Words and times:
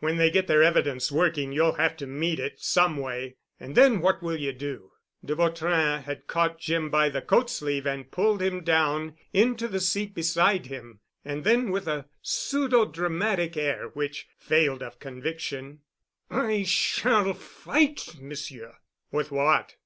When 0.00 0.18
they 0.18 0.28
get 0.28 0.46
their 0.46 0.62
evidence 0.62 1.10
working 1.10 1.52
you'll 1.52 1.76
have 1.76 1.96
to 1.96 2.06
meet 2.06 2.38
it, 2.38 2.60
someway. 2.60 3.36
And 3.58 3.74
then 3.74 4.00
what 4.02 4.22
will 4.22 4.36
you 4.36 4.52
do?" 4.52 4.92
De 5.24 5.34
Vautrin 5.34 6.02
had 6.02 6.26
caught 6.26 6.58
Jim 6.58 6.90
by 6.90 7.08
the 7.08 7.22
coatsleeve 7.22 7.86
and 7.86 8.10
pulled 8.10 8.42
him 8.42 8.62
down 8.62 9.16
into 9.32 9.68
the 9.68 9.80
seat 9.80 10.14
beside 10.14 10.66
him. 10.66 11.00
And 11.24 11.44
then 11.44 11.70
with 11.70 11.88
a 11.88 12.04
pseudo 12.20 12.84
dramatic 12.84 13.56
air 13.56 13.88
which 13.94 14.28
failed 14.36 14.82
of 14.82 14.98
conviction, 15.00 15.80
"I 16.30 16.64
shall 16.64 17.32
fight, 17.32 18.16
Monsieur." 18.20 18.76
"With 19.10 19.30
what?" 19.30 19.76